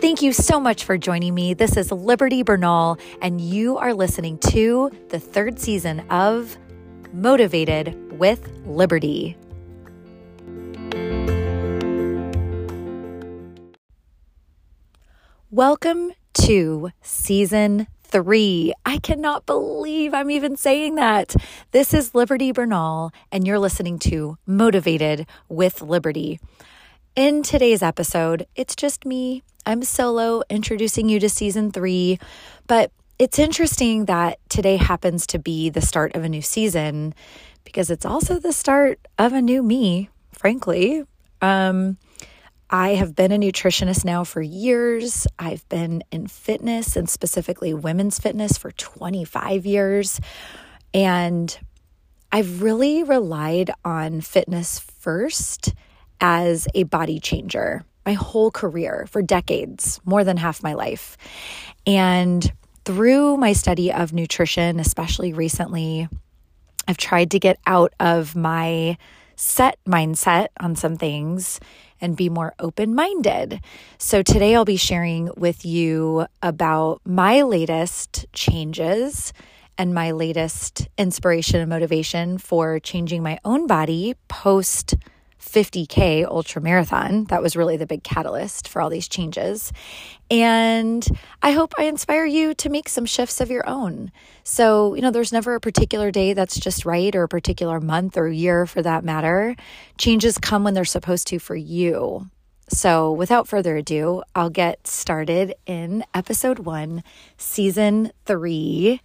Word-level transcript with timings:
Thank 0.00 0.22
you 0.22 0.32
so 0.32 0.58
much 0.58 0.84
for 0.84 0.96
joining 0.96 1.34
me. 1.34 1.52
This 1.52 1.76
is 1.76 1.92
Liberty 1.92 2.42
Bernal, 2.42 2.96
and 3.20 3.38
you 3.38 3.76
are 3.76 3.92
listening 3.92 4.38
to 4.38 4.90
the 5.10 5.20
third 5.20 5.60
season 5.60 6.00
of 6.08 6.56
Motivated 7.12 8.18
with 8.18 8.50
Liberty. 8.64 9.36
Welcome 15.50 16.12
to 16.32 16.92
season 17.02 17.86
three. 18.02 18.72
I 18.86 18.96
cannot 18.96 19.44
believe 19.44 20.14
I'm 20.14 20.30
even 20.30 20.56
saying 20.56 20.94
that. 20.94 21.36
This 21.72 21.92
is 21.92 22.14
Liberty 22.14 22.52
Bernal, 22.52 23.12
and 23.30 23.46
you're 23.46 23.58
listening 23.58 23.98
to 23.98 24.38
Motivated 24.46 25.26
with 25.50 25.82
Liberty. 25.82 26.40
In 27.14 27.42
today's 27.42 27.82
episode, 27.82 28.46
it's 28.56 28.74
just 28.74 29.04
me. 29.04 29.42
I'm 29.66 29.82
solo 29.82 30.42
introducing 30.48 31.08
you 31.08 31.20
to 31.20 31.28
season 31.28 31.70
three, 31.70 32.18
but 32.66 32.92
it's 33.18 33.38
interesting 33.38 34.06
that 34.06 34.38
today 34.48 34.76
happens 34.76 35.26
to 35.28 35.38
be 35.38 35.68
the 35.68 35.82
start 35.82 36.14
of 36.16 36.24
a 36.24 36.28
new 36.28 36.42
season 36.42 37.14
because 37.64 37.90
it's 37.90 38.06
also 38.06 38.38
the 38.38 38.52
start 38.52 38.98
of 39.18 39.32
a 39.32 39.42
new 39.42 39.62
me, 39.62 40.08
frankly. 40.32 41.04
Um, 41.42 41.98
I 42.70 42.90
have 42.90 43.14
been 43.14 43.32
a 43.32 43.38
nutritionist 43.38 44.04
now 44.04 44.24
for 44.24 44.40
years. 44.40 45.26
I've 45.38 45.68
been 45.68 46.02
in 46.10 46.28
fitness 46.28 46.96
and 46.96 47.10
specifically 47.10 47.74
women's 47.74 48.18
fitness 48.18 48.56
for 48.56 48.70
25 48.70 49.66
years. 49.66 50.20
And 50.94 51.58
I've 52.32 52.62
really 52.62 53.02
relied 53.02 53.70
on 53.84 54.20
fitness 54.20 54.78
first 54.78 55.74
as 56.20 56.68
a 56.74 56.84
body 56.84 57.18
changer 57.18 57.84
my 58.04 58.12
whole 58.12 58.50
career 58.50 59.06
for 59.10 59.22
decades, 59.22 60.00
more 60.04 60.24
than 60.24 60.36
half 60.36 60.62
my 60.62 60.74
life. 60.74 61.16
And 61.86 62.52
through 62.84 63.36
my 63.36 63.52
study 63.52 63.92
of 63.92 64.12
nutrition, 64.12 64.80
especially 64.80 65.32
recently, 65.32 66.08
I've 66.88 66.96
tried 66.96 67.30
to 67.32 67.38
get 67.38 67.58
out 67.66 67.92
of 68.00 68.34
my 68.34 68.96
set 69.36 69.78
mindset 69.86 70.48
on 70.58 70.76
some 70.76 70.96
things 70.96 71.60
and 72.00 72.16
be 72.16 72.28
more 72.28 72.54
open 72.58 72.94
minded. 72.94 73.60
So, 73.98 74.22
today 74.22 74.54
I'll 74.54 74.64
be 74.64 74.76
sharing 74.76 75.30
with 75.36 75.64
you 75.64 76.26
about 76.42 77.00
my 77.04 77.42
latest 77.42 78.26
changes 78.32 79.32
and 79.78 79.94
my 79.94 80.10
latest 80.10 80.88
inspiration 80.98 81.60
and 81.60 81.70
motivation 81.70 82.38
for 82.38 82.80
changing 82.80 83.22
my 83.22 83.38
own 83.44 83.66
body 83.66 84.14
post 84.28 84.94
50K 85.40 86.24
ultra 86.24 86.60
marathon. 86.62 87.24
That 87.24 87.42
was 87.42 87.56
really 87.56 87.76
the 87.76 87.86
big 87.86 88.02
catalyst 88.02 88.68
for 88.68 88.80
all 88.80 88.90
these 88.90 89.08
changes. 89.08 89.72
And 90.30 91.06
I 91.42 91.52
hope 91.52 91.72
I 91.78 91.84
inspire 91.84 92.26
you 92.26 92.54
to 92.54 92.68
make 92.68 92.88
some 92.88 93.06
shifts 93.06 93.40
of 93.40 93.50
your 93.50 93.68
own. 93.68 94.12
So, 94.44 94.94
you 94.94 95.02
know, 95.02 95.10
there's 95.10 95.32
never 95.32 95.54
a 95.54 95.60
particular 95.60 96.10
day 96.10 96.34
that's 96.34 96.60
just 96.60 96.86
right 96.86 97.14
or 97.16 97.24
a 97.24 97.28
particular 97.28 97.80
month 97.80 98.16
or 98.16 98.28
year 98.28 98.66
for 98.66 98.82
that 98.82 99.02
matter. 99.02 99.56
Changes 99.98 100.38
come 100.38 100.62
when 100.62 100.74
they're 100.74 100.84
supposed 100.84 101.26
to 101.28 101.38
for 101.38 101.56
you. 101.56 102.30
So, 102.68 103.10
without 103.12 103.48
further 103.48 103.76
ado, 103.76 104.22
I'll 104.36 104.50
get 104.50 104.86
started 104.86 105.54
in 105.66 106.04
episode 106.14 106.60
one, 106.60 107.02
season 107.36 108.12
three. 108.26 109.00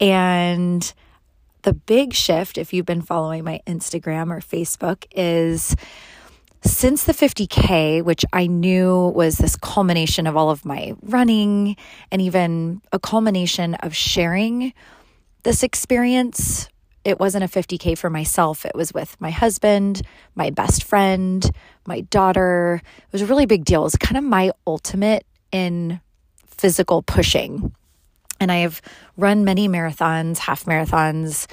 And 0.00 0.92
the 1.64 1.72
big 1.72 2.14
shift, 2.14 2.56
if 2.56 2.72
you've 2.72 2.86
been 2.86 3.02
following 3.02 3.42
my 3.42 3.60
Instagram 3.66 4.30
or 4.30 4.40
Facebook, 4.40 5.04
is 5.10 5.74
since 6.62 7.04
the 7.04 7.12
50K, 7.12 8.02
which 8.02 8.24
I 8.32 8.46
knew 8.46 9.08
was 9.14 9.36
this 9.36 9.56
culmination 9.56 10.26
of 10.26 10.36
all 10.36 10.50
of 10.50 10.64
my 10.64 10.94
running 11.02 11.76
and 12.10 12.22
even 12.22 12.80
a 12.92 12.98
culmination 12.98 13.74
of 13.76 13.94
sharing 13.94 14.72
this 15.42 15.62
experience. 15.62 16.68
It 17.04 17.18
wasn't 17.18 17.44
a 17.44 17.48
50K 17.48 17.98
for 17.98 18.08
myself, 18.08 18.64
it 18.64 18.74
was 18.74 18.94
with 18.94 19.18
my 19.20 19.30
husband, 19.30 20.02
my 20.34 20.50
best 20.50 20.84
friend, 20.84 21.50
my 21.86 22.00
daughter. 22.02 22.80
It 22.84 23.12
was 23.12 23.22
a 23.22 23.26
really 23.26 23.46
big 23.46 23.64
deal. 23.64 23.82
It 23.82 23.84
was 23.84 23.96
kind 23.96 24.16
of 24.16 24.24
my 24.24 24.52
ultimate 24.66 25.26
in 25.50 26.00
physical 26.46 27.02
pushing. 27.02 27.74
And 28.40 28.50
I 28.50 28.56
have 28.58 28.82
run 29.16 29.44
many 29.44 29.68
marathons, 29.68 30.38
half 30.38 30.64
marathons, 30.64 31.46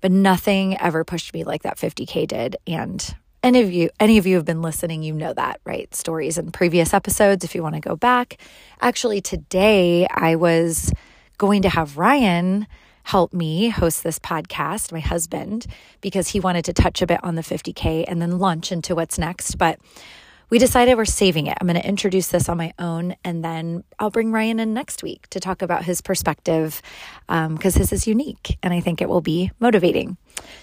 but 0.00 0.12
nothing 0.12 0.76
ever 0.78 1.04
pushed 1.04 1.32
me 1.32 1.44
like 1.44 1.62
that 1.62 1.78
50K 1.78 2.26
did. 2.28 2.56
And 2.66 3.14
any 3.42 3.60
of 3.60 3.72
you, 3.72 3.90
any 4.00 4.18
of 4.18 4.26
you 4.26 4.36
have 4.36 4.44
been 4.44 4.62
listening, 4.62 5.02
you 5.02 5.12
know 5.12 5.34
that, 5.34 5.60
right? 5.64 5.94
Stories 5.94 6.38
in 6.38 6.50
previous 6.50 6.94
episodes, 6.94 7.44
if 7.44 7.54
you 7.54 7.62
want 7.62 7.74
to 7.74 7.80
go 7.80 7.94
back. 7.94 8.38
Actually, 8.80 9.20
today 9.20 10.06
I 10.10 10.36
was 10.36 10.92
going 11.38 11.62
to 11.62 11.68
have 11.68 11.98
Ryan 11.98 12.66
help 13.04 13.34
me 13.34 13.68
host 13.68 14.02
this 14.02 14.18
podcast, 14.18 14.90
my 14.90 15.00
husband, 15.00 15.66
because 16.00 16.28
he 16.28 16.40
wanted 16.40 16.64
to 16.64 16.72
touch 16.72 17.02
a 17.02 17.06
bit 17.06 17.22
on 17.22 17.34
the 17.34 17.42
50K 17.42 18.04
and 18.08 18.20
then 18.20 18.38
launch 18.38 18.72
into 18.72 18.94
what's 18.94 19.18
next. 19.18 19.58
But 19.58 19.78
we 20.50 20.58
decided 20.58 20.96
we're 20.96 21.04
saving 21.04 21.46
it. 21.46 21.56
I'm 21.60 21.66
going 21.66 21.80
to 21.80 21.86
introduce 21.86 22.28
this 22.28 22.48
on 22.48 22.56
my 22.56 22.72
own, 22.78 23.16
and 23.24 23.44
then 23.44 23.84
I'll 23.98 24.10
bring 24.10 24.32
Ryan 24.32 24.60
in 24.60 24.74
next 24.74 25.02
week 25.02 25.28
to 25.30 25.40
talk 25.40 25.62
about 25.62 25.84
his 25.84 26.00
perspective 26.00 26.82
because 27.26 27.76
um, 27.76 27.80
his 27.80 27.92
is 27.92 28.06
unique 28.06 28.58
and 28.62 28.72
I 28.72 28.80
think 28.80 29.00
it 29.00 29.08
will 29.08 29.20
be 29.20 29.50
motivating. 29.60 30.16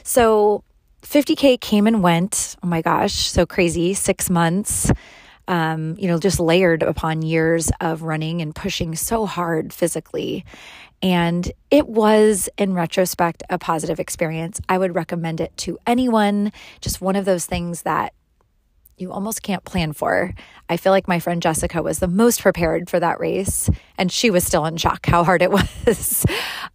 So, 0.04 0.64
50K 1.04 1.60
came 1.60 1.88
and 1.88 2.04
went. 2.04 2.56
Oh 2.62 2.68
my 2.68 2.82
gosh, 2.82 3.14
so 3.14 3.46
crazy. 3.46 3.94
Six 3.94 4.30
months. 4.30 4.92
Um, 5.48 5.96
you 5.98 6.08
know, 6.08 6.20
just 6.20 6.40
layered 6.40 6.84
upon 6.84 7.24
years 7.24 7.72
of 7.82 8.04
running 8.04 8.42
and 8.42 8.54
pushing 8.56 8.96
so 8.96 9.26
hard 9.26 9.74
physically. 9.74 10.46
And 11.02 11.52
it 11.72 11.88
was, 11.88 12.48
in 12.58 12.74
retrospect, 12.74 13.44
a 13.50 13.58
positive 13.58 14.00
experience. 14.00 14.62
I 14.70 14.78
would 14.78 14.96
recommend 14.96 15.42
it 15.42 15.56
to 15.58 15.80
anyone. 15.88 16.52
Just 16.80 17.02
one 17.02 17.16
of 17.16 17.26
those 17.26 17.48
things 17.48 17.82
that 17.82 18.14
you 19.02 19.12
almost 19.12 19.44
can't 19.44 19.64
plan 19.66 19.94
for. 19.94 20.34
I 20.70 20.78
feel 20.78 20.92
like 20.92 21.08
my 21.08 21.20
friend 21.20 21.42
Jessica 21.42 21.82
was 21.82 22.00
the 22.00 22.08
most 22.08 22.42
prepared 22.42 22.90
for 22.90 23.00
that 23.00 23.20
race, 23.20 23.70
and 23.98 24.12
she 24.12 24.30
was 24.30 24.46
still 24.46 24.66
in 24.66 24.78
shock 24.78 25.06
how 25.06 25.24
hard 25.24 25.42
it 25.42 25.52
was. 25.86 26.26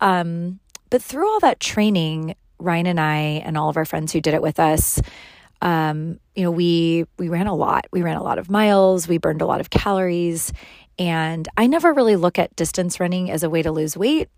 um, 0.01 0.61
but 0.91 1.03
through 1.03 1.29
all 1.29 1.41
that 1.41 1.61
training, 1.61 2.35
Ryan 2.59 2.87
and 2.87 3.01
I 3.01 3.17
and 3.45 3.57
all 3.57 3.69
of 3.69 3.77
our 3.77 3.85
friends 3.85 4.13
who 4.13 4.21
did 4.21 4.35
it 4.35 4.43
with 4.43 4.59
us, 4.59 5.01
um, 5.63 6.21
you 6.35 6.43
know, 6.43 6.51
we 6.51 7.05
we 7.19 7.29
ran 7.29 7.47
a 7.47 7.55
lot. 7.55 7.87
We 7.93 8.03
ran 8.03 8.17
a 8.17 8.23
lot 8.23 8.39
of 8.39 8.51
miles. 8.51 9.09
We 9.09 9.19
burned 9.19 9.41
a 9.41 9.47
lot 9.47 9.61
of 9.61 9.71
calories, 9.71 10.53
and 10.99 11.49
I 11.57 11.67
never 11.67 11.93
really 11.93 12.17
look 12.17 12.39
at 12.39 12.55
distance 12.57 13.01
running 13.01 13.31
as 13.31 13.43
a 13.43 13.51
way 13.51 13.63
to 13.63 13.73
lose 13.73 13.97
weight 13.97 14.29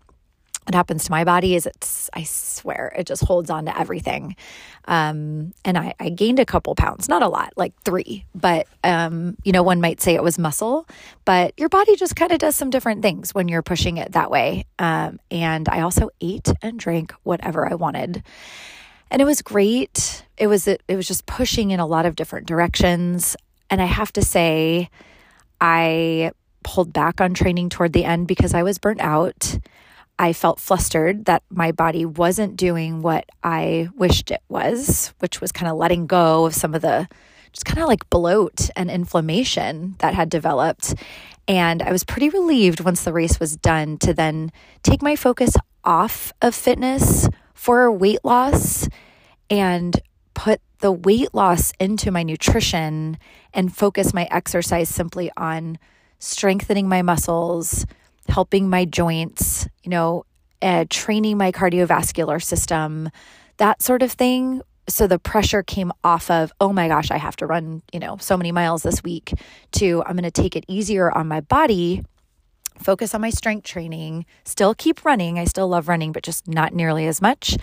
what 0.65 0.75
happens 0.75 1.05
to 1.05 1.11
my 1.11 1.23
body 1.23 1.55
is 1.55 1.65
it's 1.65 2.09
i 2.13 2.23
swear 2.23 2.93
it 2.97 3.07
just 3.07 3.23
holds 3.23 3.49
on 3.49 3.65
to 3.65 3.79
everything. 3.79 4.35
Um, 4.85 5.53
and 5.63 5.77
I, 5.77 5.93
I, 5.99 6.09
gained 6.09 6.39
a 6.39 6.45
couple 6.45 6.73
pounds 6.73 7.07
not 7.07 7.21
a 7.21 7.27
lot 7.27 7.53
like 7.55 7.73
three 7.83 8.25
but 8.33 8.67
um, 8.83 9.37
you 9.43 9.51
know 9.51 9.61
one 9.61 9.81
might 9.81 10.01
say 10.01 10.15
it 10.15 10.23
was 10.23 10.39
muscle 10.39 10.87
but 11.25 11.53
your 11.57 11.69
body 11.69 11.95
just 11.95 12.15
kind 12.15 12.31
of 12.31 12.39
does 12.39 12.55
some 12.55 12.71
different 12.71 13.03
things 13.03 13.35
when 13.35 13.47
you're 13.47 13.61
pushing 13.61 13.97
it 13.97 14.13
that 14.13 14.31
way. 14.31 14.65
Um, 14.79 15.19
and 15.29 15.69
i 15.69 15.81
also 15.81 16.09
ate 16.21 16.51
and 16.61 16.79
drank 16.79 17.13
whatever 17.23 17.69
i 17.69 17.75
wanted. 17.75 18.23
And 19.11 19.21
it 19.21 19.25
was 19.25 19.41
great. 19.41 20.23
It 20.37 20.47
was 20.47 20.67
it 20.67 20.83
was 20.87 21.07
just 21.07 21.25
pushing 21.25 21.71
in 21.71 21.79
a 21.79 21.85
lot 21.85 22.05
of 22.05 22.15
different 22.15 22.47
directions. 22.47 23.35
And 23.69 23.81
i 23.81 23.85
have 23.85 24.11
to 24.13 24.21
say 24.23 24.89
i 25.61 26.31
pulled 26.63 26.93
back 26.93 27.21
on 27.21 27.33
training 27.33 27.69
toward 27.69 27.93
the 27.93 28.05
end 28.05 28.27
because 28.27 28.53
i 28.53 28.63
was 28.63 28.77
burnt 28.77 29.01
out 29.01 29.59
I 30.19 30.33
felt 30.33 30.59
flustered 30.59 31.25
that 31.25 31.43
my 31.49 31.71
body 31.71 32.05
wasn't 32.05 32.57
doing 32.57 33.01
what 33.01 33.25
I 33.41 33.87
wished 33.95 34.31
it 34.31 34.41
was, 34.49 35.13
which 35.19 35.39
was 35.39 35.53
kind 35.53 35.71
of 35.71 35.77
letting 35.77 36.07
go 36.07 36.45
of 36.45 36.53
some 36.53 36.75
of 36.75 36.81
the 36.81 37.07
just 37.53 37.65
kind 37.65 37.79
of 37.79 37.87
like 37.87 38.09
bloat 38.09 38.69
and 38.75 38.91
inflammation 38.91 39.95
that 39.99 40.13
had 40.13 40.29
developed. 40.29 40.93
And 41.47 41.81
I 41.81 41.91
was 41.91 42.03
pretty 42.03 42.29
relieved 42.29 42.81
once 42.81 43.03
the 43.03 43.13
race 43.13 43.39
was 43.39 43.55
done 43.55 43.97
to 43.99 44.13
then 44.13 44.51
take 44.83 45.01
my 45.01 45.15
focus 45.15 45.55
off 45.83 46.33
of 46.41 46.53
fitness 46.53 47.27
for 47.53 47.91
weight 47.91 48.23
loss 48.23 48.87
and 49.49 49.99
put 50.33 50.61
the 50.79 50.91
weight 50.91 51.33
loss 51.33 51.71
into 51.79 52.11
my 52.11 52.23
nutrition 52.23 53.17
and 53.53 53.75
focus 53.75 54.13
my 54.13 54.27
exercise 54.29 54.89
simply 54.89 55.31
on 55.35 55.79
strengthening 56.19 56.87
my 56.87 57.01
muscles, 57.01 57.85
helping 58.29 58.69
my 58.69 58.85
joints, 58.85 59.67
you 59.83 59.89
know, 59.89 60.25
uh, 60.61 60.85
training 60.89 61.37
my 61.37 61.51
cardiovascular 61.51 62.41
system, 62.41 63.09
that 63.57 63.81
sort 63.81 64.01
of 64.01 64.11
thing. 64.11 64.61
So 64.87 65.07
the 65.07 65.19
pressure 65.19 65.61
came 65.63 65.91
off 66.03 66.31
of, 66.31 66.51
oh 66.59 66.73
my 66.73 66.87
gosh, 66.87 67.11
I 67.11 67.17
have 67.17 67.35
to 67.37 67.45
run, 67.45 67.81
you 67.93 67.99
know, 67.99 68.17
so 68.17 68.35
many 68.35 68.51
miles 68.51 68.83
this 68.83 69.03
week 69.03 69.33
to 69.73 70.03
I'm 70.05 70.15
going 70.15 70.23
to 70.23 70.31
take 70.31 70.55
it 70.55 70.65
easier 70.67 71.11
on 71.11 71.27
my 71.27 71.41
body, 71.41 72.03
focus 72.77 73.13
on 73.13 73.21
my 73.21 73.29
strength 73.29 73.65
training, 73.65 74.25
still 74.45 74.73
keep 74.73 75.05
running. 75.05 75.37
I 75.37 75.45
still 75.45 75.67
love 75.67 75.87
running, 75.87 76.11
but 76.11 76.23
just 76.23 76.47
not 76.47 76.73
nearly 76.73 77.07
as 77.07 77.21
much, 77.21 77.57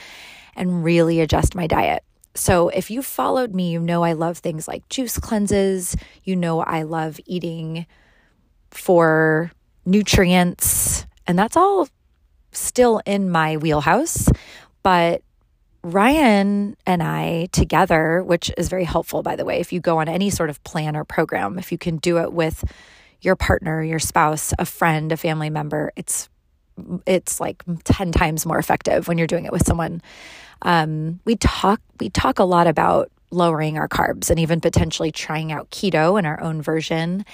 and 0.55 0.85
really 0.85 1.21
adjust 1.21 1.55
my 1.55 1.67
diet. 1.67 2.05
So, 2.35 2.69
if 2.69 2.91
you 2.91 3.01
followed 3.01 3.55
me, 3.55 3.71
you 3.71 3.81
know 3.81 4.05
I 4.05 4.13
love 4.13 4.39
things 4.39 4.69
like 4.69 4.87
juice 4.91 5.19
cleanses. 5.19 5.97
You 6.23 6.37
know 6.37 6.61
I 6.61 6.83
love 6.83 7.19
eating 7.25 7.87
for 8.71 9.51
nutrients, 9.87 11.07
and 11.27 11.39
that's 11.39 11.57
all 11.57 11.89
still 12.53 13.01
in 13.07 13.31
my 13.31 13.57
wheelhouse. 13.57 14.29
But 14.83 15.23
Ryan 15.83 16.77
and 16.85 17.03
I 17.03 17.49
together, 17.53 18.23
which 18.23 18.51
is 18.59 18.69
very 18.69 18.85
helpful, 18.85 19.23
by 19.23 19.37
the 19.37 19.45
way, 19.45 19.61
if 19.61 19.73
you 19.73 19.81
go 19.81 19.99
on 19.99 20.09
any 20.09 20.31
sort 20.31 20.51
of 20.51 20.63
plan 20.65 20.97
or 20.97 21.05
program, 21.05 21.59
if 21.59 21.71
you 21.71 21.79
can 21.79 21.99
do 21.99 22.19
it 22.19 22.33
with 22.33 22.65
your 23.21 23.37
partner, 23.37 23.83
your 23.83 23.99
spouse, 23.99 24.53
a 24.59 24.65
friend, 24.65 25.13
a 25.13 25.17
family 25.17 25.51
member, 25.51 25.93
it's 25.97 26.29
it's 27.07 27.41
like 27.41 27.63
10 27.85 28.13
times 28.13 28.45
more 28.45 28.59
effective 28.59 29.09
when 29.09 29.17
you're 29.17 29.27
doing 29.27 29.47
it 29.47 29.53
with 29.53 29.67
someone. 29.67 30.03
Um, 30.63 31.21
we 31.25 31.37
talk 31.37 31.81
we 32.01 32.11
talk 32.11 32.39
a 32.39 32.45
lot 32.45 32.67
about 32.67 33.11
lowering 33.31 33.79
our 33.79 33.89
carbs 33.89 34.31
and 34.31 34.39
even 34.39 34.61
potentially 34.61 35.11
trying 35.11 35.53
out 35.53 35.71
keto 35.71 36.19
in 36.19 36.27
our 36.27 36.41
own 36.41 36.63
version. 36.63 37.25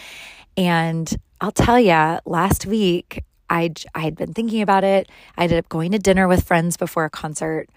And 0.57 1.13
I'll 1.41 1.53
tell 1.53 1.81
you, 1.81 2.19
last 2.25 2.67
week 2.67 3.25
I 3.51 3.73
I 3.95 4.01
had 4.01 4.17
been 4.17 4.33
thinking 4.35 4.63
about 4.63 4.85
it. 4.85 5.09
I 5.37 5.45
ended 5.45 5.59
up 5.59 5.69
going 5.69 5.93
to 5.93 5.99
dinner 5.99 6.29
with 6.29 6.45
friends 6.45 6.77
before 6.77 7.05
a 7.05 7.11
concert 7.11 7.69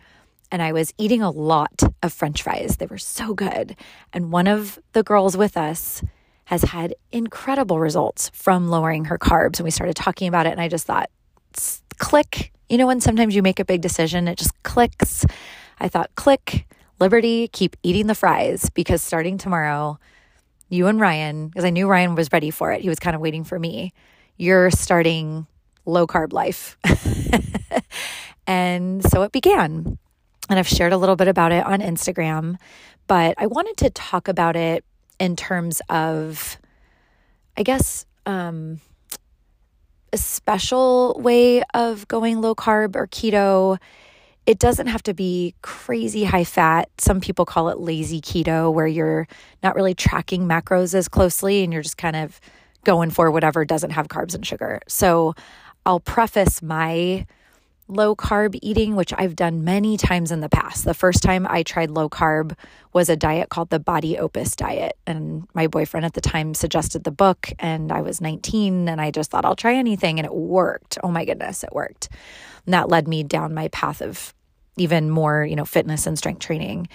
and 0.52 0.62
I 0.62 0.72
was 0.72 0.94
eating 0.98 1.22
a 1.22 1.32
lot 1.32 1.82
of 2.04 2.14
french 2.14 2.44
fries. 2.44 2.78
They 2.78 2.86
were 2.86 2.98
so 2.98 3.34
good. 3.34 3.76
And 4.14 4.32
one 4.32 4.48
of 4.48 4.80
the 4.94 5.04
girls 5.04 5.36
with 5.36 5.58
us 5.58 6.04
has 6.46 6.64
had 6.64 6.96
incredible 7.12 7.80
results 7.80 8.30
from 8.34 8.70
lowering 8.70 9.06
her 9.06 9.18
carbs. 9.18 9.60
And 9.60 9.66
we 9.66 9.72
started 9.72 9.96
talking 9.96 10.28
about 10.28 10.46
it, 10.46 10.52
and 10.52 10.62
I 10.62 10.68
just 10.68 10.86
thought, 10.86 11.10
click. 11.98 12.52
You 12.70 12.78
know, 12.78 12.88
when 12.88 13.02
sometimes 13.02 13.36
you 13.36 13.42
make 13.42 13.60
a 13.60 13.66
big 13.66 13.82
decision, 13.82 14.28
it 14.28 14.38
just 14.38 14.52
clicks. 14.64 15.26
I 15.80 15.88
thought, 15.88 16.14
click, 16.16 16.68
Liberty, 17.00 17.48
keep 17.50 17.76
eating 17.84 18.08
the 18.08 18.16
fries 18.16 18.70
because 18.70 19.02
starting 19.02 19.38
tomorrow, 19.38 20.00
you 20.70 20.88
and 20.88 21.00
Ryan, 21.00 21.48
because 21.48 21.66
I 21.66 21.70
knew 21.70 21.88
Ryan 21.88 22.16
was 22.16 22.30
ready 22.32 22.52
for 22.52 22.72
it, 22.72 22.82
he 22.82 22.90
was 22.90 23.00
kind 23.00 23.16
of 23.16 23.22
waiting 23.22 23.44
for 23.44 23.60
me. 23.60 23.94
You're 24.38 24.72
starting 24.72 25.48
low 25.86 26.08
carb 26.08 26.34
life. 26.34 26.78
and 28.48 29.04
so 29.04 29.24
it 29.24 29.32
began. 29.32 29.98
And 30.50 30.60
I've 30.60 30.68
shared 30.68 30.94
a 30.94 30.98
little 30.98 31.16
bit 31.16 31.28
about 31.28 31.52
it 31.52 31.66
on 31.66 31.80
Instagram, 31.80 32.58
but 33.08 33.36
I 33.38 33.48
wanted 33.48 33.78
to 33.78 33.90
talk 33.90 34.28
about 34.28 34.56
it 34.56 34.84
in 35.20 35.36
terms 35.36 35.82
of, 35.90 36.58
I 37.58 37.64
guess, 37.64 38.06
um, 38.26 38.82
a 40.14 40.18
special 40.18 41.20
way 41.20 41.64
of 41.74 42.08
going 42.08 42.42
low 42.42 42.56
carb 42.56 42.96
or 42.96 43.08
keto. 43.08 43.78
It 44.46 44.60
doesn't 44.60 44.88
have 44.88 45.02
to 45.04 45.14
be 45.14 45.56
crazy 45.62 46.24
high 46.24 46.44
fat. 46.44 46.90
Some 47.00 47.20
people 47.20 47.46
call 47.46 47.70
it 47.70 47.80
lazy 47.80 48.22
keto, 48.22 48.72
where 48.72 48.86
you're 48.86 49.28
not 49.64 49.76
really 49.76 49.96
tracking 49.96 50.48
macros 50.48 50.94
as 50.94 51.08
closely 51.08 51.64
and 51.64 51.74
you're 51.74 51.82
just 51.82 51.98
kind 51.98 52.16
of 52.16 52.40
going 52.84 53.10
for 53.10 53.32
whatever 53.32 53.66
doesn't 53.66 53.90
have 53.92 54.08
carbs 54.08 54.36
and 54.36 54.46
sugar. 54.46 54.80
So 54.88 55.34
I'll 55.86 56.00
preface 56.00 56.62
my 56.62 57.26
low 57.88 58.16
carb 58.16 58.58
eating, 58.62 58.96
which 58.96 59.14
I've 59.16 59.36
done 59.36 59.64
many 59.64 59.98
times 59.98 60.32
in 60.32 60.40
the 60.40 60.50
past. 60.50 60.86
The 60.86 60.94
first 60.94 61.22
time 61.22 61.46
I 61.48 61.64
tried 61.64 61.92
low 61.92 62.10
carb 62.10 62.56
was 62.94 63.10
a 63.10 63.16
diet 63.16 63.50
called 63.50 63.70
the 63.70 63.80
Body 63.80 64.18
Opus 64.18 64.56
diet. 64.56 64.98
And 65.06 65.48
my 65.54 65.68
boyfriend 65.68 66.06
at 66.06 66.14
the 66.14 66.22
time 66.22 66.54
suggested 66.54 67.04
the 67.04 67.12
book, 67.12 67.52
and 67.60 67.92
I 67.92 68.02
was 68.02 68.22
19, 68.22 68.90
and 68.90 69.00
I 69.00 69.12
just 69.12 69.30
thought 69.30 69.46
I'll 69.46 69.56
try 69.56 69.76
anything, 69.76 70.18
and 70.20 70.26
it 70.26 70.34
worked. 70.34 70.98
Oh 71.04 71.12
my 71.12 71.26
goodness, 71.26 71.64
it 71.64 71.74
worked. 71.74 72.10
And 72.66 72.74
that 72.74 72.90
led 72.90 73.08
me 73.08 73.24
down 73.24 73.54
my 73.54 73.68
path 73.70 74.02
of 74.02 74.34
even 74.78 75.10
more, 75.10 75.46
you 75.46 75.56
know, 75.56 75.66
fitness 75.66 76.06
and 76.06 76.18
strength 76.18 76.40
training. 76.40 76.88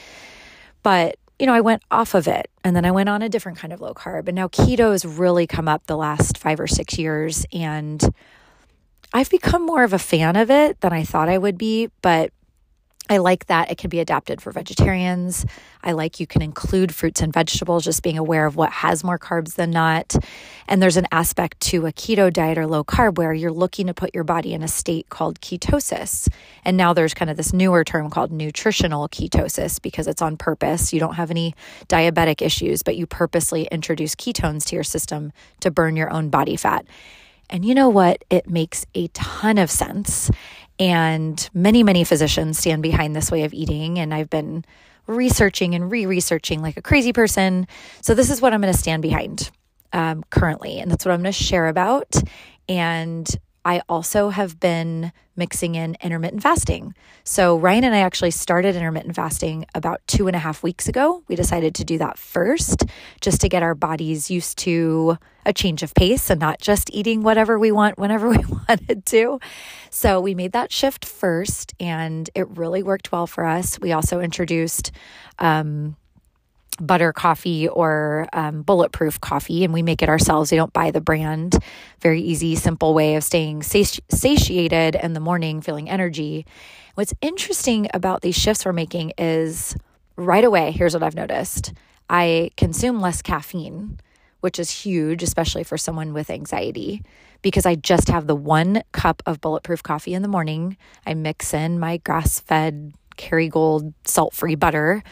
But 0.83 1.17
you 1.39 1.47
know, 1.47 1.55
I 1.55 1.63
went 1.63 1.83
off 1.91 2.15
of 2.15 2.29
it 2.29 2.51
and 2.65 2.77
then 2.77 2.85
I 2.85 2.91
went 2.91 3.09
on 3.09 3.23
a 3.23 3.29
different 3.29 3.57
kind 3.57 3.73
of 3.73 3.81
low 3.81 3.95
carb. 3.95 4.29
And 4.29 4.37
now 4.37 4.49
keto 4.49 4.93
has 4.93 5.07
really 5.07 5.47
come 5.47 5.69
up 5.69 5.87
the 5.87 5.97
last 5.97 6.37
five 6.37 6.61
or 6.61 6.67
six 6.67 6.99
years. 6.99 7.47
And 7.51 8.03
I've 9.15 9.31
become 9.31 9.65
more 9.65 9.83
of 9.83 9.95
a 9.95 9.99
fan 9.99 10.37
of 10.37 10.51
it 10.51 10.83
than 10.83 10.93
I 10.93 11.03
thought 11.03 11.31
I 11.31 11.39
would 11.39 11.57
be, 11.57 11.89
but 12.03 12.31
I 13.11 13.17
like 13.17 13.47
that 13.47 13.73
it 13.73 13.77
can 13.77 13.91
be 13.91 13.99
adapted 13.99 14.41
for 14.41 14.53
vegetarians. 14.53 15.45
I 15.83 15.93
like 15.93 16.21
you 16.21 16.29
can 16.29 16.43
include 16.43 16.95
fruits 16.95 17.21
and 17.21 17.33
vegetables, 17.33 17.85
just 17.85 18.05
being 18.05 18.17
aware 18.17 18.47
of 18.47 18.55
what 18.55 18.71
has 18.71 19.03
more 19.03 19.19
carbs 19.19 19.57
than 19.57 19.73
not. 19.73 20.15
And 20.69 20.81
there's 20.81 20.97
an 20.97 21.09
aspect 21.11 21.59
to 21.63 21.87
a 21.87 21.93
keto 21.93 22.33
diet 22.33 22.57
or 22.57 22.69
low 22.69 22.85
carb 22.85 23.19
where 23.19 23.33
you're 23.33 23.51
looking 23.51 23.89
to 23.89 23.95
put 23.95 24.15
your 24.15 24.23
body 24.23 24.55
in 24.55 24.63
a 24.63 24.69
state 24.69 25.09
called 25.09 25.41
ketosis. 25.41 26.29
And 26.65 26.77
now 26.77 26.93
there's 26.93 27.13
kind 27.13 27.33
of 27.33 27.37
this 27.37 27.53
newer 27.53 27.83
term 27.83 28.11
called 28.11 28.31
nutritional 28.31 29.09
ketosis 29.09 29.83
because 29.83 30.07
it's 30.07 30.23
on 30.23 30.37
purpose. 30.37 30.93
You 30.93 31.01
don't 31.01 31.15
have 31.15 31.33
any 31.33 31.57
diabetic 31.89 32.41
issues, 32.41 32.85
but 32.85 32.97
you 32.97 33.09
purposely 33.09 33.67
introduce 33.73 34.15
ketones 34.15 34.65
to 34.67 34.77
your 34.77 34.85
system 34.85 35.33
to 35.59 35.73
burn 35.73 35.97
your 35.97 36.13
own 36.13 36.29
body 36.29 36.55
fat. 36.55 36.87
And 37.51 37.65
you 37.65 37.75
know 37.75 37.89
what? 37.89 38.25
It 38.31 38.49
makes 38.49 38.87
a 38.95 39.09
ton 39.09 39.59
of 39.59 39.71
sense. 39.71 40.31
And 40.81 41.49
many, 41.53 41.83
many 41.83 42.05
physicians 42.05 42.59
stand 42.59 42.83
behind 42.83 43.15
this 43.15 43.31
way 43.31 43.45
of 43.45 43.53
eating. 43.53 43.99
And 43.99 44.15
I've 44.15 44.31
been 44.31 44.65
researching 45.07 45.75
and 45.75 45.91
re 45.91 46.07
researching 46.07 46.63
like 46.63 46.77
a 46.77 46.83
crazy 46.83 47.13
person. 47.13 47.69
So, 48.01 48.15
this 48.15 48.31
is 48.31 48.41
what 48.41 48.55
I'm 48.55 48.63
going 48.63 48.73
to 48.73 48.79
stand 48.79 49.03
behind 49.03 49.51
um, 49.93 50.25
currently. 50.31 50.81
And 50.81 50.91
that's 50.91 51.05
what 51.05 51.13
I'm 51.13 51.23
going 51.23 51.33
to 51.33 51.45
share 51.45 51.69
about. 51.69 52.17
And 52.69 53.29
I 53.65 53.83
also 53.89 54.31
have 54.31 54.59
been 54.59 55.13
mixing 55.37 55.75
in 55.75 55.97
intermittent 56.03 56.43
fasting. 56.43 56.95
So, 57.25 57.57
Ryan 57.57 57.85
and 57.85 57.95
I 57.95 58.01
actually 58.01 58.31
started 58.31 58.77
intermittent 58.77 59.15
fasting 59.15 59.67
about 59.75 60.01
two 60.07 60.27
and 60.27 60.37
a 60.37 60.39
half 60.39 60.63
weeks 60.63 60.89
ago. 60.89 61.23
We 61.29 61.37
decided 61.37 61.75
to 61.77 61.85
do 61.85 61.99
that 61.99 62.19
first 62.19 62.85
just 63.21 63.41
to 63.43 63.49
get 63.49 63.63
our 63.63 63.75
bodies 63.75 64.31
used 64.31 64.59
to 64.59 65.19
a 65.47 65.53
change 65.53 65.83
of 65.83 65.95
pace 65.95 66.31
and 66.31 66.41
not 66.41 66.61
just 66.61 66.91
eating 66.93 67.23
whatever 67.23 67.59
we 67.59 67.73
want 67.73 67.99
whenever 67.99 68.29
we 68.37 68.45
wanted 68.69 69.05
to. 69.07 69.41
So, 69.91 70.21
we 70.21 70.35
made 70.35 70.53
that 70.53 70.73
shift 70.73 71.05
first 71.05 71.75
and 71.79 72.29
it 72.35 72.49
really 72.49 72.83
worked 72.83 73.13
well 73.13 73.27
for 73.27 73.45
us. 73.45 73.79
We 73.81 73.93
also 73.93 74.21
introduced, 74.21 74.91
um, 75.39 75.97
butter 76.81 77.13
coffee 77.13 77.69
or 77.69 78.27
um, 78.33 78.63
bulletproof 78.63 79.21
coffee, 79.21 79.65
and 79.65 79.73
we 79.73 79.83
make 79.83 80.03
it 80.03 80.09
ourselves. 80.09 80.51
We 80.51 80.57
don't 80.57 80.73
buy 80.73 80.91
the 80.91 81.01
brand. 81.01 81.63
Very 82.01 82.21
easy, 82.21 82.57
simple 82.57 82.95
way 82.95 83.15
of 83.15 83.25
staying 83.25 83.63
sati- 83.63 84.03
satiated 84.11 84.95
in 84.95 85.13
the 85.13 85.21
morning, 85.21 85.61
feeling 85.61 85.89
energy. 85.89 86.47
What's 86.95 87.15
interesting 87.21 87.89
about 87.95 88.23
these 88.23 88.37
shifts 88.37 88.65
we're 88.65 88.73
making 88.73 89.13
is 89.19 89.77
right 90.17 90.45
away, 90.45 90.71
here's 90.73 90.95
what 90.95 91.03
I've 91.03 91.15
noticed 91.15 91.73
I 92.09 92.51
consume 92.57 93.01
less 93.01 93.23
caffeine, 93.23 94.01
which 94.41 94.59
is 94.59 94.71
huge, 94.71 95.23
especially 95.23 95.63
for 95.63 95.79
someone 95.79 96.13
with 96.13 96.29
anxiety, 96.29 97.03
because 97.41 97.67
I 97.67 97.77
just 97.77 98.09
have 98.09 98.27
the 98.27 98.35
one 98.35 98.83
cup 98.93 99.23
of 99.27 99.41
bulletproof 99.41 99.83
coffee 99.83 100.15
in 100.15 100.23
the 100.23 100.29
morning. 100.29 100.77
I 101.07 101.15
mix 101.15 101.55
in 101.55 101.79
my 101.79 101.99
grass 101.99 102.41
fed 102.41 102.93
Kerrygold 103.17 103.93
salt 104.05 104.35
free 104.35 104.55
butter 104.55 105.03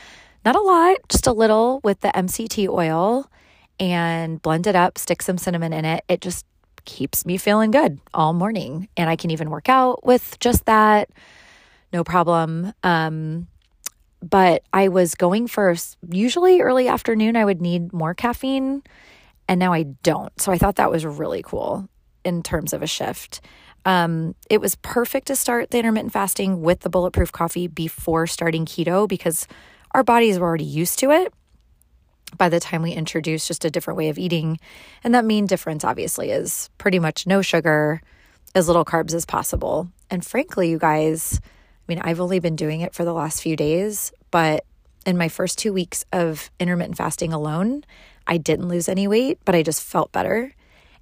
not 0.49 0.57
a 0.57 0.62
lot, 0.62 0.97
just 1.11 1.26
a 1.26 1.33
little 1.33 1.78
with 1.85 2.00
the 2.00 2.09
MCT 2.09 2.71
oil 2.71 3.31
and 3.78 4.40
blend 4.40 4.67
it 4.67 4.75
up, 4.75 4.97
stick 4.97 5.21
some 5.21 5.37
cinnamon 5.37 5.75
in 5.75 5.85
it. 5.85 6.02
It 6.09 6.23
just 6.23 6.47
keeps 6.87 7.26
me 7.26 7.37
feeling 7.37 7.71
good 7.71 8.00
all 8.14 8.33
morning. 8.33 8.88
And 8.97 9.11
I 9.11 9.17
can 9.17 9.31
even 9.31 9.50
work 9.50 9.69
out 9.69 10.07
with 10.07 10.38
just 10.40 10.64
that, 10.64 11.11
no 11.93 12.02
problem. 12.02 12.73
Um, 12.83 13.47
but 14.23 14.62
I 14.73 14.88
was 14.88 15.14
going 15.14 15.49
for 15.49 15.76
usually 16.11 16.62
early 16.62 16.88
afternoon, 16.88 17.37
I 17.37 17.45
would 17.45 17.61
need 17.61 17.93
more 17.93 18.14
caffeine, 18.14 18.83
and 19.49 19.61
now 19.61 19.75
I 19.75 19.83
don't. 19.83 20.33
So 20.40 20.50
I 20.50 20.57
thought 20.57 20.76
that 20.76 20.90
was 20.90 21.05
really 21.05 21.43
cool 21.43 21.90
in 22.25 22.43
terms 22.43 22.73
of 22.73 22.83
a 22.83 22.87
shift. 22.87 23.43
Um, 23.85 24.35
it 24.49 24.62
was 24.62 24.76
perfect 24.76 25.26
to 25.26 25.37
start 25.37 25.73
the 25.73 25.78
intermittent 25.78 26.14
fasting 26.14 26.62
with 26.62 26.81
the 26.81 26.88
bulletproof 26.88 27.33
coffee 27.33 27.67
before 27.67 28.26
starting 28.26 28.64
keto 28.64 29.07
because 29.07 29.47
our 29.99 30.05
bodies 30.05 30.38
were 30.38 30.47
already 30.47 30.62
used 30.62 31.00
to 31.00 31.11
it 31.11 31.35
by 32.37 32.49
the 32.49 32.61
time 32.61 32.83
we 32.83 32.93
introduce 32.93 33.49
just 33.49 33.64
a 33.64 33.71
different 33.71 33.99
way 33.99 34.11
of 34.11 34.17
eating. 34.17 34.61
And 35.02 35.12
that 35.12 35.25
main 35.25 35.45
difference, 35.45 35.83
obviously, 35.83 36.31
is 36.31 36.71
pretty 36.78 37.00
much 37.00 37.26
no 37.26 37.43
sugar, 37.43 38.00
as 38.55 38.69
little 38.69 38.85
carbs 38.85 39.12
as 39.12 39.26
possible. 39.26 39.88
And 40.09 40.25
frankly, 40.25 40.71
you 40.71 40.78
guys, 40.78 41.40
I 41.43 41.83
mean, 41.88 41.99
I've 41.99 42.21
only 42.21 42.38
been 42.38 42.55
doing 42.55 42.81
it 42.81 42.95
for 42.95 43.05
the 43.05 43.12
last 43.12 43.43
few 43.43 43.57
days, 43.57 44.12
but 44.31 44.64
in 45.05 45.19
my 45.19 45.28
first 45.28 45.59
two 45.59 45.73
weeks 45.73 46.05
of 46.12 46.49
intermittent 46.61 46.97
fasting 46.97 47.33
alone, 47.33 47.83
I 48.25 48.37
didn't 48.37 48.69
lose 48.69 48.88
any 48.88 49.09
weight, 49.09 49.40
but 49.45 49.57
I 49.57 49.64
just 49.64 49.83
felt 49.83 50.12
better. 50.12 50.55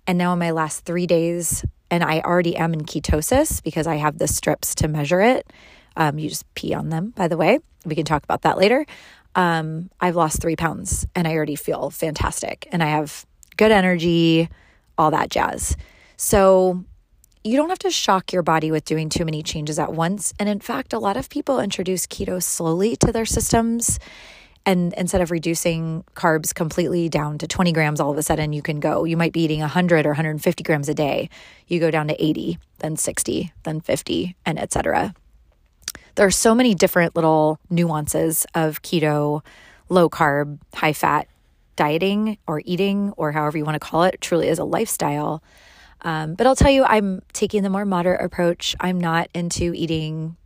And 0.07 0.17
now 0.17 0.33
in 0.33 0.39
my 0.39 0.53
last 0.53 0.87
three 0.87 1.07
days, 1.07 1.67
and 1.91 2.03
I 2.03 2.21
already 2.21 2.57
am 2.57 2.73
in 2.73 2.87
ketosis 2.87 3.63
because 3.63 3.87
I 3.87 3.97
have 3.97 4.17
the 4.17 4.27
strips 4.27 4.75
to 4.77 4.89
measure 4.89 5.21
it. 5.21 5.53
Um, 5.97 6.19
you 6.19 6.29
just 6.29 6.53
pee 6.55 6.75
on 6.75 6.91
them, 6.91 7.11
by 7.17 7.29
the 7.29 7.37
way. 7.37 7.59
We 7.85 7.95
can 7.95 8.05
talk 8.05 8.25
about 8.25 8.43
that 8.43 8.59
later. 8.59 8.87
Um, 9.35 9.91
I've 10.01 10.17
lost 10.17 10.41
three 10.43 10.57
pounds 10.57 11.07
and 11.15 11.29
I 11.29 11.35
already 11.35 11.57
feel 11.57 11.91
fantastic 11.91 12.69
and 12.73 12.83
I 12.83 12.87
have 12.87 13.27
good 13.57 13.73
energy, 13.73 14.49
all 14.99 15.11
that 15.13 15.31
jazz. 15.31 15.77
So 16.17 16.85
you 17.45 17.57
don't 17.57 17.69
have 17.69 17.79
to 17.81 17.91
shock 17.91 18.33
your 18.33 18.43
body 18.43 18.71
with 18.71 18.85
doing 18.85 19.09
too 19.09 19.25
many 19.25 19.43
changes 19.43 19.79
at 19.79 19.93
once. 19.93 20.35
And 20.39 20.49
in 20.49 20.61
fact, 20.61 20.93
a 20.93 20.99
lot 20.99 21.17
of 21.17 21.29
people 21.31 21.61
introduce 21.61 22.07
keto 22.07 22.43
slowly 22.43 22.97
to 22.97 23.13
their 23.13 23.27
systems 23.27 23.99
And 24.67 24.93
instead 24.95 25.21
of 25.21 25.31
reducing 25.31 26.05
carbs 26.17 26.53
completely 26.55 27.09
down 27.09 27.39
to 27.39 27.47
20 27.47 27.73
grams, 27.73 28.01
all 28.01 28.11
of 28.11 28.19
a 28.19 28.23
sudden 28.23 28.53
you 28.53 28.63
can 28.63 28.81
go, 28.81 29.05
you 29.05 29.17
might 29.17 29.33
be 29.33 29.43
eating 29.43 29.61
100 29.61 30.07
or 30.07 30.11
150 30.11 30.65
grams 30.65 30.89
a 30.89 30.95
day. 30.95 31.31
You 31.69 31.79
go 31.79 31.91
down 31.93 32.09
to 32.09 32.25
80, 32.25 32.59
then 32.81 32.97
60, 32.97 33.53
then 33.63 33.81
50, 33.81 34.37
and 34.45 34.59
etc. 34.59 35.15
There 36.17 36.27
are 36.27 36.31
so 36.31 36.55
many 36.55 36.75
different 36.75 37.15
little 37.15 37.61
nuances 37.69 38.47
of 38.55 38.83
keto, 38.83 39.45
low 39.91 40.09
carb, 40.09 40.59
high 40.75 40.95
fat 40.95 41.29
dieting 41.77 42.39
or 42.47 42.63
eating, 42.65 43.13
or 43.19 43.33
however 43.33 43.59
you 43.59 43.65
want 43.65 43.75
to 43.75 43.87
call 43.87 44.03
it, 44.05 44.21
truly 44.21 44.49
is 44.49 44.59
a 44.59 44.65
lifestyle. 44.65 45.43
Um, 46.01 46.35
but 46.35 46.47
I'll 46.47 46.57
tell 46.57 46.71
you, 46.71 46.85
I'm 46.85 47.21
taking 47.35 47.63
the 47.63 47.71
more 47.71 47.85
moderate 47.85 48.23
approach. 48.23 48.75
I'm 48.81 48.99
not 48.99 49.29
into 49.35 49.75
eating 49.75 50.37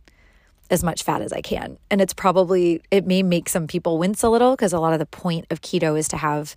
as 0.69 0.83
much 0.83 1.03
fat 1.03 1.21
as 1.21 1.31
I 1.31 1.41
can. 1.41 1.77
And 1.89 2.01
it's 2.01 2.13
probably, 2.13 2.81
it 2.91 3.07
may 3.07 3.23
make 3.23 3.47
some 3.47 3.67
people 3.67 3.97
wince 3.97 4.23
a 4.23 4.29
little 4.29 4.55
because 4.55 4.73
a 4.73 4.79
lot 4.79 4.93
of 4.93 4.99
the 4.99 5.05
point 5.05 5.45
of 5.51 5.61
keto 5.61 5.97
is 5.97 6.07
to 6.09 6.17
have 6.17 6.55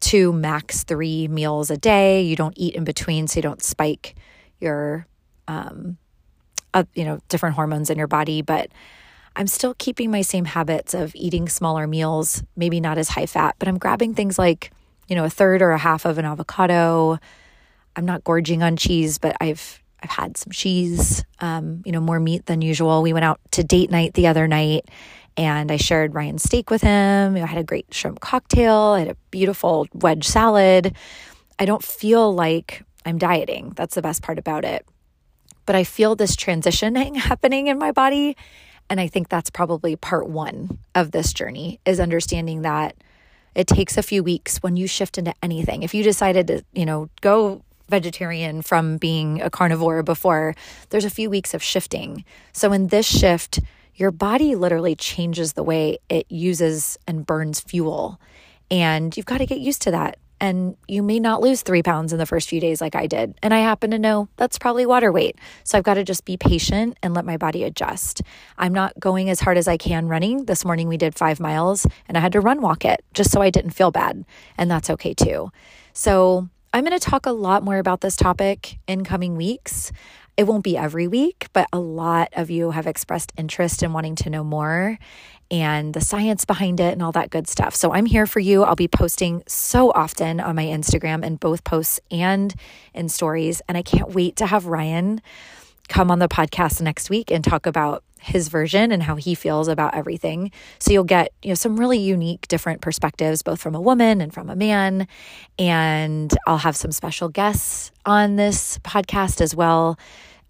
two, 0.00 0.32
max 0.32 0.82
three 0.82 1.28
meals 1.28 1.70
a 1.70 1.76
day. 1.76 2.22
You 2.22 2.34
don't 2.34 2.54
eat 2.56 2.74
in 2.74 2.82
between, 2.82 3.28
so 3.28 3.38
you 3.38 3.42
don't 3.42 3.62
spike 3.62 4.16
your, 4.60 5.06
um, 5.46 5.98
uh, 6.74 6.84
you 6.94 7.04
know, 7.04 7.20
different 7.28 7.54
hormones 7.54 7.90
in 7.90 7.98
your 7.98 8.06
body. 8.06 8.42
But 8.42 8.70
I'm 9.36 9.46
still 9.46 9.74
keeping 9.74 10.10
my 10.10 10.22
same 10.22 10.44
habits 10.44 10.94
of 10.94 11.14
eating 11.14 11.48
smaller 11.48 11.86
meals, 11.86 12.42
maybe 12.56 12.80
not 12.80 12.98
as 12.98 13.08
high 13.08 13.26
fat, 13.26 13.56
but 13.58 13.68
I'm 13.68 13.78
grabbing 13.78 14.14
things 14.14 14.38
like, 14.38 14.72
you 15.08 15.16
know, 15.16 15.24
a 15.24 15.30
third 15.30 15.62
or 15.62 15.70
a 15.70 15.78
half 15.78 16.04
of 16.04 16.18
an 16.18 16.24
avocado. 16.24 17.18
I'm 17.96 18.04
not 18.06 18.24
gorging 18.24 18.62
on 18.62 18.76
cheese, 18.76 19.18
but 19.18 19.36
I've 19.40 19.82
I've 20.02 20.10
had 20.10 20.36
some 20.38 20.50
cheese, 20.50 21.24
um, 21.40 21.82
you 21.84 21.92
know, 21.92 22.00
more 22.00 22.18
meat 22.18 22.46
than 22.46 22.62
usual. 22.62 23.02
We 23.02 23.12
went 23.12 23.24
out 23.24 23.38
to 23.52 23.62
date 23.62 23.90
night 23.90 24.14
the 24.14 24.28
other 24.28 24.48
night 24.48 24.88
and 25.36 25.70
I 25.70 25.76
shared 25.76 26.14
Ryan's 26.14 26.42
steak 26.42 26.70
with 26.70 26.82
him. 26.82 27.36
I 27.36 27.40
had 27.40 27.58
a 27.58 27.64
great 27.64 27.92
shrimp 27.92 28.20
cocktail, 28.20 28.74
I 28.74 29.00
had 29.00 29.08
a 29.08 29.16
beautiful 29.30 29.86
wedge 29.92 30.26
salad. 30.26 30.96
I 31.58 31.66
don't 31.66 31.84
feel 31.84 32.34
like 32.34 32.82
I'm 33.04 33.18
dieting. 33.18 33.74
That's 33.76 33.94
the 33.94 34.02
best 34.02 34.22
part 34.22 34.38
about 34.38 34.64
it. 34.64 34.86
But 35.70 35.76
I 35.76 35.84
feel 35.84 36.16
this 36.16 36.34
transitioning 36.34 37.16
happening 37.30 37.68
in 37.68 37.78
my 37.78 37.92
body. 37.92 38.36
And 38.88 39.00
I 39.00 39.06
think 39.06 39.28
that's 39.28 39.50
probably 39.50 39.94
part 39.94 40.28
one 40.28 40.78
of 40.96 41.12
this 41.12 41.32
journey 41.32 41.78
is 41.86 42.00
understanding 42.00 42.62
that 42.62 42.96
it 43.54 43.68
takes 43.68 43.96
a 43.96 44.02
few 44.02 44.24
weeks 44.24 44.56
when 44.64 44.74
you 44.74 44.88
shift 44.88 45.16
into 45.16 45.32
anything. 45.44 45.84
If 45.84 45.94
you 45.94 46.02
decided 46.02 46.48
to, 46.48 46.64
you 46.72 46.84
know, 46.84 47.08
go 47.20 47.62
vegetarian 47.88 48.62
from 48.62 48.96
being 48.96 49.40
a 49.42 49.48
carnivore 49.48 50.02
before, 50.02 50.56
there's 50.88 51.04
a 51.04 51.08
few 51.08 51.30
weeks 51.30 51.54
of 51.54 51.62
shifting. 51.62 52.24
So 52.52 52.72
in 52.72 52.88
this 52.88 53.06
shift, 53.06 53.60
your 53.94 54.10
body 54.10 54.56
literally 54.56 54.96
changes 54.96 55.52
the 55.52 55.62
way 55.62 55.98
it 56.08 56.26
uses 56.28 56.98
and 57.06 57.24
burns 57.24 57.60
fuel. 57.60 58.20
And 58.72 59.16
you've 59.16 59.24
got 59.24 59.38
to 59.38 59.46
get 59.46 59.60
used 59.60 59.82
to 59.82 59.92
that. 59.92 60.18
And 60.40 60.76
you 60.88 61.02
may 61.02 61.20
not 61.20 61.42
lose 61.42 61.62
three 61.62 61.82
pounds 61.82 62.12
in 62.12 62.18
the 62.18 62.26
first 62.26 62.48
few 62.48 62.60
days 62.60 62.80
like 62.80 62.94
I 62.94 63.06
did. 63.06 63.34
And 63.42 63.52
I 63.52 63.60
happen 63.60 63.90
to 63.90 63.98
know 63.98 64.28
that's 64.36 64.58
probably 64.58 64.86
water 64.86 65.12
weight. 65.12 65.36
So 65.64 65.76
I've 65.76 65.84
got 65.84 65.94
to 65.94 66.04
just 66.04 66.24
be 66.24 66.36
patient 66.36 66.98
and 67.02 67.12
let 67.12 67.26
my 67.26 67.36
body 67.36 67.64
adjust. 67.64 68.22
I'm 68.56 68.72
not 68.72 68.98
going 68.98 69.28
as 69.28 69.40
hard 69.40 69.58
as 69.58 69.68
I 69.68 69.76
can 69.76 70.08
running. 70.08 70.46
This 70.46 70.64
morning 70.64 70.88
we 70.88 70.96
did 70.96 71.14
five 71.14 71.40
miles 71.40 71.86
and 72.08 72.16
I 72.16 72.20
had 72.20 72.32
to 72.32 72.40
run 72.40 72.62
walk 72.62 72.84
it 72.84 73.04
just 73.12 73.30
so 73.30 73.42
I 73.42 73.50
didn't 73.50 73.72
feel 73.72 73.90
bad. 73.90 74.24
And 74.56 74.70
that's 74.70 74.90
okay 74.90 75.14
too. 75.14 75.52
So 75.92 76.48
I'm 76.72 76.84
going 76.84 76.98
to 76.98 77.04
talk 77.04 77.26
a 77.26 77.32
lot 77.32 77.64
more 77.64 77.78
about 77.78 78.00
this 78.00 78.16
topic 78.16 78.78
in 78.86 79.04
coming 79.04 79.36
weeks. 79.36 79.92
It 80.36 80.46
won't 80.46 80.64
be 80.64 80.76
every 80.76 81.08
week, 81.08 81.48
but 81.52 81.68
a 81.72 81.78
lot 81.78 82.28
of 82.32 82.48
you 82.48 82.70
have 82.70 82.86
expressed 82.86 83.32
interest 83.36 83.82
in 83.82 83.92
wanting 83.92 84.14
to 84.16 84.30
know 84.30 84.44
more 84.44 84.98
and 85.50 85.94
the 85.94 86.00
science 86.00 86.44
behind 86.44 86.80
it 86.80 86.92
and 86.92 87.02
all 87.02 87.12
that 87.12 87.30
good 87.30 87.48
stuff. 87.48 87.74
So 87.74 87.92
I'm 87.92 88.06
here 88.06 88.26
for 88.26 88.40
you. 88.40 88.62
I'll 88.62 88.76
be 88.76 88.88
posting 88.88 89.42
so 89.46 89.90
often 89.90 90.40
on 90.40 90.54
my 90.56 90.64
Instagram 90.64 91.24
in 91.24 91.36
both 91.36 91.64
posts 91.64 92.00
and 92.10 92.54
in 92.94 93.08
stories. 93.08 93.60
And 93.68 93.76
I 93.76 93.82
can't 93.82 94.10
wait 94.10 94.36
to 94.36 94.46
have 94.46 94.66
Ryan 94.66 95.20
come 95.88 96.10
on 96.10 96.20
the 96.20 96.28
podcast 96.28 96.80
next 96.80 97.10
week 97.10 97.30
and 97.32 97.42
talk 97.42 97.66
about 97.66 98.04
his 98.20 98.48
version 98.48 98.92
and 98.92 99.02
how 99.02 99.16
he 99.16 99.34
feels 99.34 99.66
about 99.66 99.94
everything. 99.94 100.52
So 100.78 100.92
you'll 100.92 101.04
get, 101.04 101.32
you 101.42 101.48
know, 101.48 101.54
some 101.54 101.80
really 101.80 101.98
unique 101.98 102.46
different 102.48 102.80
perspectives 102.80 103.42
both 103.42 103.60
from 103.60 103.74
a 103.74 103.80
woman 103.80 104.20
and 104.20 104.32
from 104.32 104.50
a 104.50 104.56
man. 104.56 105.08
And 105.58 106.32
I'll 106.46 106.58
have 106.58 106.76
some 106.76 106.92
special 106.92 107.28
guests 107.28 107.90
on 108.06 108.36
this 108.36 108.78
podcast 108.78 109.40
as 109.40 109.54
well. 109.54 109.98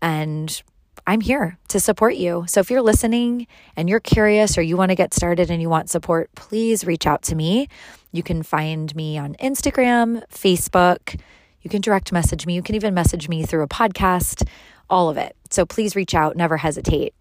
And 0.03 0.63
I'm 1.11 1.21
here 1.21 1.59
to 1.67 1.81
support 1.81 2.15
you. 2.15 2.45
So 2.47 2.61
if 2.61 2.71
you're 2.71 2.83
listening 2.83 3.49
and 3.75 3.89
you're 3.89 3.99
curious 3.99 4.57
or 4.57 4.63
you 4.63 4.77
want 4.77 4.91
to 4.91 4.95
get 4.95 5.13
started 5.13 5.51
and 5.51 5.61
you 5.61 5.69
want 5.69 5.91
support, 5.91 6.33
please 6.37 6.85
reach 6.85 7.05
out 7.05 7.23
to 7.23 7.35
me. 7.35 7.67
You 8.13 8.23
can 8.23 8.45
find 8.45 8.95
me 8.95 9.19
on 9.19 9.35
Instagram, 9.41 10.23
Facebook. 10.29 11.21
You 11.63 11.69
can 11.69 11.81
direct 11.81 12.13
message 12.13 12.47
me. 12.47 12.55
You 12.55 12.63
can 12.63 12.77
even 12.77 12.95
message 12.95 13.29
me 13.29 13.45
through 13.45 13.65
a 13.65 13.67
podcast, 13.67 14.47
all 14.89 15.11
of 15.11 15.17
it. 15.17 15.35
So 15.51 15.67
please 15.67 15.97
reach 15.97 16.15
out, 16.15 16.37
never 16.37 16.59
hesitate. 16.59 17.13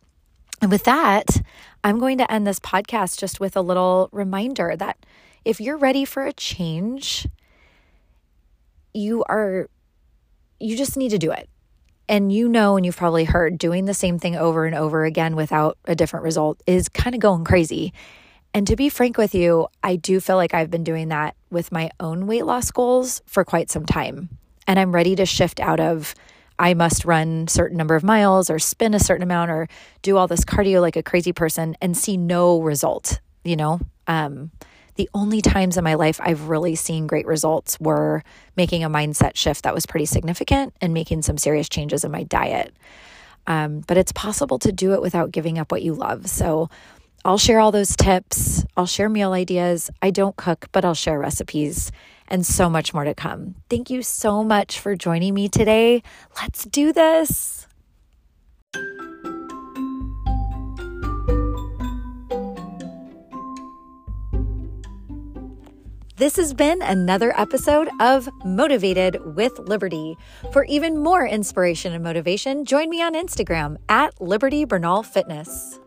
And 0.62 0.70
with 0.70 0.84
that, 0.84 1.42
I'm 1.84 1.98
going 1.98 2.20
to 2.20 2.32
end 2.32 2.46
this 2.46 2.60
podcast 2.60 3.18
just 3.18 3.40
with 3.40 3.58
a 3.58 3.62
little 3.62 4.10
reminder 4.12 4.76
that 4.76 5.04
if 5.44 5.60
you're 5.60 5.78
ready 5.78 6.06
for 6.06 6.28
a 6.28 6.34
change, 6.34 7.28
you 8.94 9.24
are, 9.24 9.68
you 10.60 10.78
just 10.78 10.96
need 10.96 11.10
to 11.10 11.18
do 11.18 11.32
it. 11.32 11.50
And 12.10 12.34
you 12.34 12.50
know, 12.50 12.76
and 12.76 12.84
you've 12.84 12.98
probably 12.98 13.24
heard 13.24 13.60
doing 13.60 13.86
the 13.86 13.94
same 13.94 14.18
thing 14.18 14.36
over 14.36 14.66
and 14.66 14.76
over 14.76 15.06
again 15.06 15.36
without 15.36 15.78
a 15.86 15.94
different 15.94 16.24
result 16.24 16.60
is 16.66 16.90
kind 16.90 17.14
of 17.14 17.22
going 17.22 17.46
crazy. 17.46 17.94
And 18.52 18.66
to 18.66 18.76
be 18.76 18.90
frank 18.90 19.16
with 19.18 19.36
you, 19.36 19.68
I 19.84 19.96
do 19.96 20.20
feel 20.20 20.36
like 20.36 20.56
I've 20.56 20.72
been 20.72 20.84
doing 20.84 21.10
that 21.10 21.36
with 21.52 21.72
my 21.72 21.92
own 22.00 22.26
weight 22.26 22.48
loss 22.48 22.72
goals 22.72 23.22
for 23.28 23.46
quite 23.46 23.70
some 23.70 23.86
time. 23.86 24.30
And 24.66 24.80
I'm 24.80 24.92
ready 24.92 25.16
to 25.18 25.26
shift 25.28 25.60
out 25.60 25.80
of 25.80 26.16
I 26.58 26.74
must 26.74 27.06
run 27.06 27.48
certain 27.48 27.78
number 27.78 27.96
of 27.96 28.04
miles 28.04 28.50
or 28.50 28.58
spin 28.58 28.96
a 28.96 29.00
certain 29.00 29.24
amount 29.24 29.52
or 29.52 29.68
do 30.02 30.18
all 30.18 30.28
this 30.28 30.44
cardio 30.44 30.82
like 30.82 30.96
a 30.96 31.04
crazy 31.04 31.32
person 31.32 31.78
and 31.80 31.96
see 31.96 32.18
no 32.18 32.60
result, 32.60 33.22
you 33.44 33.56
know? 33.56 33.80
Um, 34.08 34.50
the 35.00 35.10
only 35.14 35.42
times 35.42 35.78
in 35.78 35.84
my 35.86 35.94
life 35.94 36.20
I've 36.22 36.50
really 36.50 36.76
seen 36.76 37.08
great 37.08 37.26
results 37.26 37.80
were 37.80 38.22
making 38.58 38.84
a 38.84 38.90
mindset 38.90 39.38
shift 39.38 39.64
that 39.64 39.74
was 39.74 39.86
pretty 39.86 40.06
significant 40.06 40.74
and 40.82 40.94
making 40.94 41.22
some 41.22 41.38
serious 41.38 41.70
changes 41.70 42.04
in 42.04 42.12
my 42.12 42.24
diet. 42.24 42.76
Um, 43.48 43.80
but 43.88 43.96
it's 43.96 44.12
possible 44.12 44.60
to 44.60 44.74
do 44.74 44.94
it 44.94 45.02
without 45.02 45.32
giving 45.32 45.58
up 45.58 45.72
what 45.72 45.84
you 45.84 45.94
love. 45.94 46.28
So 46.28 46.70
I'll 47.24 47.38
share 47.38 47.62
all 47.62 47.72
those 47.72 47.96
tips. 47.96 48.66
I'll 48.76 48.86
share 48.86 49.08
meal 49.08 49.32
ideas. 49.32 49.90
I 50.02 50.12
don't 50.12 50.36
cook, 50.36 50.68
but 50.74 50.84
I'll 50.84 50.94
share 50.94 51.18
recipes 51.18 51.94
and 52.28 52.46
so 52.46 52.70
much 52.70 52.94
more 52.94 53.06
to 53.06 53.14
come. 53.14 53.56
Thank 53.70 53.90
you 53.90 54.04
so 54.04 54.44
much 54.44 54.82
for 54.82 54.98
joining 54.98 55.34
me 55.34 55.48
today. 55.48 56.04
Let's 56.42 56.66
do 56.66 56.92
this. 56.92 57.68
This 66.20 66.36
has 66.36 66.54
been 66.54 66.82
another 66.82 67.32
episode 67.40 67.88
of 68.02 68.28
Motivated 68.44 69.38
with 69.38 69.58
Liberty. 69.58 70.18
For 70.52 70.66
even 70.66 71.02
more 71.02 71.26
inspiration 71.26 71.94
and 71.94 72.04
motivation, 72.04 72.66
join 72.66 72.90
me 72.90 73.02
on 73.02 73.14
Instagram 73.14 73.78
at 73.88 74.20
Liberty 74.20 74.66
Bernal 74.66 75.02
Fitness. 75.02 75.80